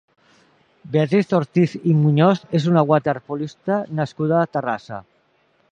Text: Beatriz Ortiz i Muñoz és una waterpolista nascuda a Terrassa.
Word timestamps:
Beatriz 0.95 1.29
Ortiz 1.39 1.75
i 1.91 1.93
Muñoz 1.99 2.41
és 2.61 2.67
una 2.73 2.85
waterpolista 2.93 3.79
nascuda 4.01 4.41
a 4.45 4.49
Terrassa. 4.57 5.03